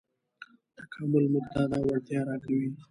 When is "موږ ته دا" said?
1.33-1.77